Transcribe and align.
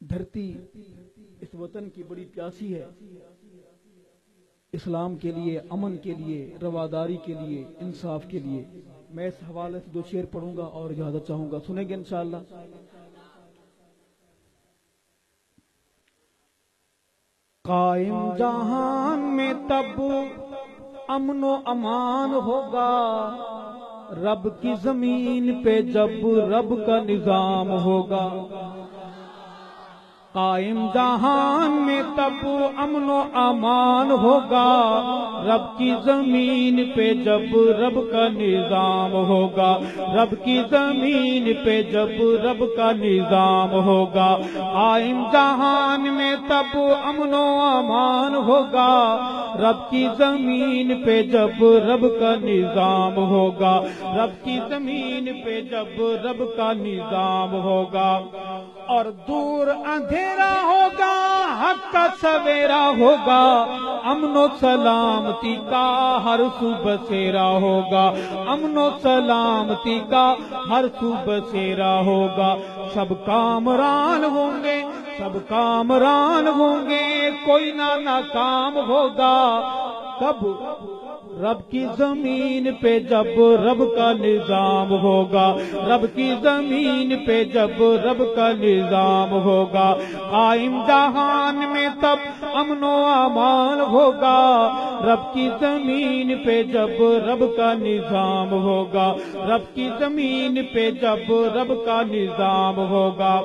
دھرتی 0.00 0.54
اس 1.40 1.54
وطن 1.54 1.90
کی 1.90 2.02
بڑی 2.02 2.24
پیاسی 2.24 2.74
ہے۔ 2.74 2.86
اسلام 4.72 5.16
کے 5.16 5.30
لیے، 5.30 5.60
امن 5.70 5.96
کے 5.96 6.14
لیے، 6.14 6.56
رواداری 6.62 7.16
کے 7.16 7.34
لیے، 7.46 7.64
انصاف 7.80 8.26
کے 8.28 8.38
لیے۔ 8.38 8.64
میں 9.10 9.28
اس 9.28 9.34
حوالے 9.50 9.80
سے 9.80 9.90
دو 9.90 10.02
شعر 10.10 10.24
پڑھوں 10.24 10.56
گا 10.56 10.64
اور 10.64 10.90
اجازت 10.90 11.28
چاہوں 11.28 11.50
گا۔ 11.50 11.58
سنیں 11.66 11.88
گے 11.88 11.94
انشاءاللہ۔ 11.94 12.36
قائم 17.64 18.36
جہان 18.38 19.36
میں 19.36 19.52
تب 19.68 20.02
امن 21.08 21.44
و 21.44 21.56
امان 21.64 22.34
ہوگا۔ 22.34 22.90
رب 24.10 24.62
کی 24.62 24.74
زمین 24.82 25.64
پہ 25.64 25.80
جب 25.82 26.26
رب 26.26 26.86
کا 26.86 27.02
نظام 27.02 27.70
ہوگا۔ 27.70 28.44
قائم 30.32 30.86
جہان 30.94 31.70
میں 31.70 32.02
تب 32.16 32.48
امن 32.76 33.10
و 33.10 33.22
امان 33.34 34.10
ہوگا۔ 34.10 34.70
رب 35.44 35.78
کی 35.78 35.94
زمین 36.04 36.92
پہ 36.96 37.12
جب 37.14 37.56
رب 37.56 38.12
کا 38.12 38.28
نظام 38.28 39.12
ہوگا۔ 39.12 39.78
رب 39.98 40.44
کی 40.44 40.62
زمین 40.70 41.52
پہ 41.64 41.82
جب 41.82 42.08
رب 42.20 42.64
کا 42.76 42.92
نظام 42.92 43.70
ہوگا۔ 43.70 44.36
قائم 44.56 45.22
جہان 45.32 46.14
میں 46.14 46.36
تب 46.48 46.78
امن 47.04 47.34
و 47.34 47.60
امان 47.60 48.34
ہوگا۔ 48.34 49.18
رب 49.54 49.90
کی 49.90 50.08
زمین 50.18 51.04
پہ 51.04 51.22
جب 51.22 51.64
رب 51.64 52.06
کا 52.20 52.34
نظام 52.42 53.16
ہوگا۔ 53.16 53.82
رب 54.04 54.44
کی 54.44 54.58
زمین 54.68 55.28
پہ 55.44 55.60
جب 55.60 56.02
رب 56.26 56.56
کا 56.56 56.72
نظام 56.72 57.52
ہوگا۔ 57.52 58.20
اور 58.86 59.04
دور 59.28 59.66
اندھیرا 60.18 60.62
ہوگا، 60.62 61.14
حق 61.60 61.92
کا 61.92 62.06
سویرا 62.20 62.90
ہوگا، 62.98 63.66
امن 64.04 64.36
و 64.36 64.46
سلامتی 64.60 65.56
کا 65.70 66.18
ہر 66.24 66.40
صبح 66.60 66.94
سیرا 67.08 67.48
ہوگا۔ 67.48 68.12
امن 68.48 68.78
و 68.78 68.90
سلامتی 69.02 70.00
کا 70.10 70.34
ہر 70.70 70.84
صبح 71.00 71.38
سیرا 71.50 72.00
ہوگا۔ 72.00 72.56
سب 72.94 73.26
کامران 73.26 74.24
ہوں 74.24 74.64
گے، 74.64 74.82
سب 75.18 75.48
کامران 75.48 76.48
ہوں 76.48 76.90
گے۔ 76.90 77.30
کوئی 77.46 77.72
نہ 77.72 77.94
ناکام 78.00 78.76
ہوگا، 78.76 79.60
کب 80.20 80.46
رب 81.42 81.70
کی 81.70 81.86
زمین 81.98 82.74
پہ 82.74 82.98
جب 82.98 83.40
رب 83.40 83.82
کا 83.96 84.12
نظام 84.12 84.90
ہوگا، 84.90 85.56
رب 85.74 86.16
کی 86.16 86.34
زمین 86.42 87.24
پہ 87.26 87.44
جب 87.44 87.82
رب 87.82 88.22
کا 88.36 88.52
نظام 88.52 89.30
ہوگا، 89.30 89.96
قائم 90.30 90.82
جہان 90.86 91.56
میں 91.56 91.88
تب 92.00 92.16
امن 92.54 92.82
و 92.82 93.04
امان 93.04 93.80
ہوگا۔ 93.80 94.68
رب 95.04 95.34
کی 95.34 95.48
زمین 95.60 96.44
پہ 96.44 96.62
جب 96.62 97.02
رب 97.02 97.56
کا 97.56 97.72
نظام 97.74 98.50
ہوگا، 98.50 99.14
رب 99.34 99.74
کی 99.74 99.88
زمین 99.98 100.58
پہ 100.72 100.90
جب 100.90 101.32
رب 101.32 101.72
کا 101.86 102.02
نظام 102.10 102.76
ہوگا۔ 102.76 103.40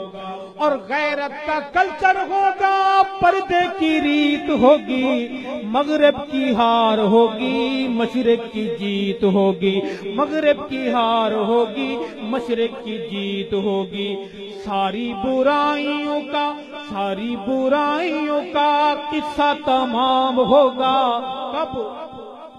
اور 0.57 0.71
غیرت 0.71 1.47
کا 1.47 1.59
کلچر 1.73 2.15
ہوگا، 2.29 3.03
پردے 3.21 3.65
کی 3.79 4.01
ریت 4.01 4.49
ہوگی، 4.49 5.27
مغرب 5.63 6.31
کی 6.31 6.55
ہار 6.55 6.97
ہوگی۔ 6.97 7.82
مشرق 7.87 8.53
کی 8.53 8.69
جیت 8.79 9.23
ہوگی، 9.23 9.81
مغرب 10.03 10.69
کی 10.69 10.89
ہار 10.89 11.31
ہوگی، 11.31 11.97
مشرق 12.21 12.85
کی 12.85 12.97
جیت 12.97 13.53
ہوگی۔ 13.53 14.15
ساری 14.63 15.13
برائیوں 15.23 16.19
کا، 16.31 16.53
ساری 16.89 17.35
برائیوں 17.35 18.41
کا 18.53 18.93
قصہ 19.11 19.53
تمام 19.65 20.37
ہوگا۔ 20.37 21.19
کب؟ 21.53 22.02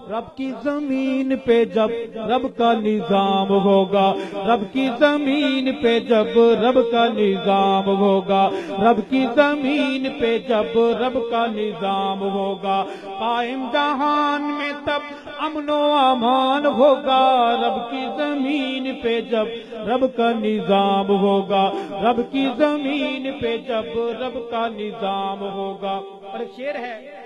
رب 0.09 0.35
کی 0.37 0.51
زمین 0.63 1.35
پہ 1.45 1.63
جب 1.65 1.89
رب 2.15 2.57
کا 2.57 2.73
نظام 2.73 3.49
ہوگا، 3.49 4.13
رب 4.35 4.73
کی 4.73 4.87
زمین 4.99 5.71
پہ 5.81 5.99
جب 5.99 6.39
رب 6.39 6.79
کا 6.91 7.07
نظام 7.07 7.87
ہوگا، 7.87 8.49
رب 8.79 8.99
کی 9.09 9.25
زمین 9.35 10.07
پہ 10.19 10.37
جب 10.39 10.77
رب 10.77 11.17
کا 11.31 11.45
نظام 11.45 12.21
ہوگا، 12.21 12.83
قائم 13.19 13.65
جہان 13.73 14.41
میں 14.41 14.71
تب 14.85 15.13
امن 15.37 15.69
و 15.69 15.91
امان 15.91 16.65
ہوگا، 16.65 17.23
رب 17.63 17.91
کی 17.91 18.05
زمین 18.17 18.91
پہ 19.01 19.21
جب 19.21 19.47
رب 19.87 20.05
کا 20.15 20.31
نظام 20.31 21.07
ہوگا، 21.07 21.71
رب 22.03 22.21
کی 22.31 22.47
زمین 22.57 23.31
پہ 23.41 23.57
جب 23.57 23.99
رب 24.21 24.39
کا 24.51 24.67
نظام 24.67 25.41
ہوگا۔ 25.41 25.99
اور 26.31 26.39
شیر 26.55 26.75
ہے 26.75 27.24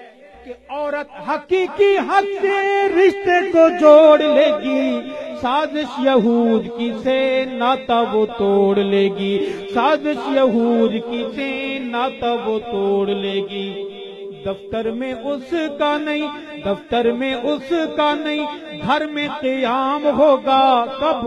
کہ 0.49 0.55
عورت 0.69 1.29
حقیقی 1.29 1.97
حق 1.97 2.25
سے 2.41 2.87
رشتے 2.87 3.51
کو 3.51 3.69
جوڑ 3.79 4.19
لے 4.19 4.47
گی۔ 4.63 5.09
سازش 5.41 5.99
یہود 5.99 6.67
کی 6.77 6.91
سے 7.03 7.45
ناتا 7.45 8.03
وہ 8.13 8.25
توڑ 8.25 8.77
لے 8.77 9.09
گی۔ 9.17 9.45
سازش 9.73 10.27
یہود 10.27 10.91
کی 11.11 11.23
سے 11.35 11.79
ناتا 11.79 12.33
وہ 12.33 12.59
توڑ 12.59 13.07
لے 13.07 13.41
گی۔ 13.49 13.98
دفتر 14.45 14.91
میں 14.91 15.13
اس 15.13 15.53
کا 15.79 15.97
نہیں، 15.97 16.27
دفتر 16.66 17.11
میں 17.11 17.33
اس 17.33 17.73
کا 17.97 18.13
نہیں، 18.16 18.45
گھر 18.85 19.05
میں 19.07 19.27
قیام 19.39 20.05
ہوگا 20.17 20.85
کب؟ 21.00 21.25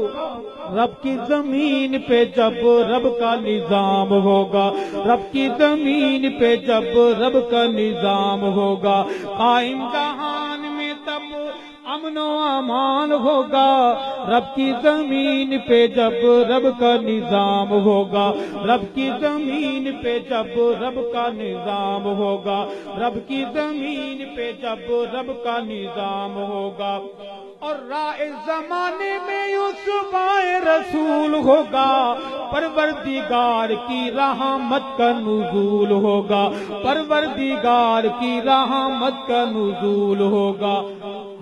رب 0.77 1.03
کی 1.03 1.17
زمین 1.29 1.99
پہ 2.09 2.25
جب 2.37 2.67
رب 2.91 3.07
کا 3.21 3.35
نظام 3.35 4.13
ہوگا، 4.25 4.71
رب 5.07 5.33
کی 5.33 5.49
زمین 5.59 6.31
پہ 6.39 6.55
جب 6.57 6.99
رب 7.21 7.39
کا 7.51 7.65
نظام 7.67 8.43
ہوگا، 8.43 9.03
قائم 9.39 9.79
جہان 9.93 10.32
امن 12.19 12.19
و 12.19 12.39
امان 12.39 13.13
ہوگا۔ 13.13 13.95
رب 14.29 14.57
کی 14.57 14.73
زمین 14.83 15.59
پہ 15.59 15.87
جب 15.87 16.13
رب 16.27 16.81
کا 16.81 16.97
نظام 16.97 17.71
ہوگا، 17.71 18.33
رب 18.65 18.95
کی 18.95 19.11
زمین 19.21 20.03
پہ 20.03 20.19
جب 20.19 20.61
رب 20.81 21.01
کا 21.13 21.29
نظام 21.29 22.05
ہوگا، 22.05 22.67
رب 22.99 23.29
کی 23.29 23.45
زمین 23.53 24.37
پہ 24.37 24.53
جب 24.63 24.93
رب 25.13 25.45
کا 25.45 25.59
نظام 25.59 26.37
ہوگا۔ 26.37 26.99
اور 27.59 27.75
رائے 27.89 28.29
زمانے 28.47 29.19
میں 29.27 29.49
یوسف 29.49 30.17
رسول 30.67 31.35
ہوگا، 31.35 32.15
پروردگار 32.53 33.69
کی 33.69 34.11
رحمت 34.17 34.99
کا 34.99 35.13
نزول 35.19 35.91
ہوگا۔ 35.91 36.51
پروردگار 36.83 38.05
کی 38.21 38.41
رحمت 38.45 39.29
کا 39.29 39.45
نزول 39.45 40.21
ہوگا۔ 40.21 40.83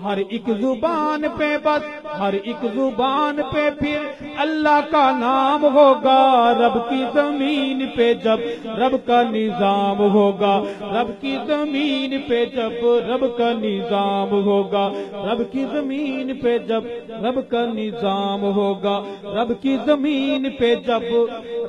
ہر 0.03 0.17
ایک 0.29 0.49
زبان 0.59 1.23
پہ 1.37 1.57
بس، 1.63 2.05
ہر 2.19 2.33
ایک 2.33 2.65
زبان 2.73 3.39
پہ 3.53 3.69
پھر 3.79 3.97
اللہ 4.37 4.79
کا 4.91 5.11
نام 5.17 5.63
ہوگا۔ 5.63 6.53
رب 6.59 6.89
کی 6.89 7.03
زمین 7.13 7.85
پہ 7.95 8.13
جب 8.13 8.39
رب 8.65 8.95
کا 9.05 9.23
نظام 9.23 9.99
ہوگا، 9.99 10.63
رب 10.81 11.21
کی 11.21 11.37
زمین 11.47 12.21
پہ 12.27 12.45
جب 12.45 12.85
رب 12.85 13.37
کا 13.37 13.51
نظام 13.51 14.31
ہوگا۔ 14.31 14.89
رب 15.13 15.51
کی 15.51 15.65
زمین 15.71 16.39
پہ 16.39 16.57
جب 16.57 16.83
رب 17.09 17.49
کا 17.49 17.65
نظام 17.65 18.41
ہوگا، 18.41 19.03
رب 19.23 19.61
کی 19.61 19.77
زمین 19.85 20.49
پہ 20.49 20.75
جب 20.75 21.01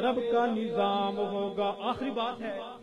رب 0.02 0.20
کا 0.32 0.46
نظام 0.46 1.18
ہوگا۔ 1.18 1.72
آخری 1.82 2.10
بات 2.10 2.42
ہے۔ 2.42 2.81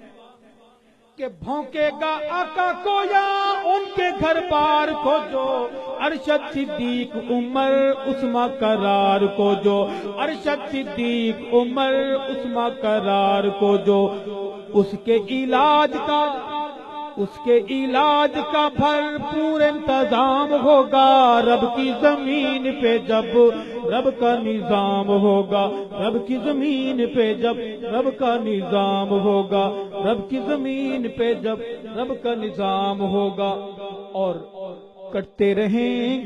کہ 1.20 1.28
بھونکے 1.28 1.90
گا 2.02 2.18
آقا 2.30 2.72
کو 2.84 2.92
یا 3.12 3.24
ان 3.64 3.84
کے 3.96 4.04
گھر 4.20 4.38
بار 4.52 4.88
کو 5.04 5.18
جو؟ 5.32 5.68
ارشد 6.02 6.54
صدیق 6.54 7.16
عمر 7.30 7.74
عثما 8.08 8.48
قرار 8.60 9.26
کو 9.38 9.54
جو؟ 9.64 9.88
ارشد 10.18 10.72
صدیق 10.72 11.54
عمر 11.54 11.96
عثما 12.30 12.70
قرار 12.82 13.50
کو 13.50 13.76
جو؟ 13.78 14.00
اس 14.74 14.96
کے 15.04 15.18
علاج 15.30 15.98
کا، 16.06 16.22
اس 17.18 17.40
کے 17.46 17.60
علاج 17.70 18.40
کا 18.52 18.68
بھرپور 18.76 19.62
انتظام 19.62 20.54
ہوگا 20.64 21.42
رب 21.42 21.76
کی 21.76 21.92
زمین 22.02 22.82
پہ 22.82 22.98
جب 22.98 23.38
رب 23.92 24.10
کا 24.20 24.36
نظام 24.44 25.08
ہوگا۔ 25.08 25.64
رب 26.00 26.28
کی 26.28 26.38
زمین 26.44 27.06
پہ 27.16 27.34
جب 27.34 27.56
رب 27.94 28.10
کا 28.20 28.36
نظام 28.44 29.10
ہوگا، 29.10 29.66
رب 30.06 30.30
کی 30.30 30.40
زمین 30.48 31.08
پہ 31.18 31.34
جب 31.34 31.58
رب 31.96 32.14
کا 32.24 32.34
نظام 32.36 33.02
ہوگا 33.02 33.52
اور 34.14 34.36
کٹتے 35.14 35.56
رہیں 35.56 36.18